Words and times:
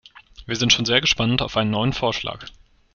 Wir 0.47 0.55
sind 0.55 0.73
schon 0.73 0.85
sehr 0.85 0.99
gespannt 0.99 1.43
auf 1.43 1.57
einen 1.57 1.69
neuen 1.69 1.93
Vorschlag. 1.93 2.45